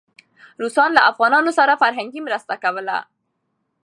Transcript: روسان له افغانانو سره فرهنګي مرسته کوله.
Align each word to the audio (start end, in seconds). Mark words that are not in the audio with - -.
روسان 0.61 0.89
له 0.97 1.01
افغانانو 1.11 1.51
سره 1.59 1.79
فرهنګي 1.81 2.21
مرسته 2.27 2.55
کوله. 2.63 2.97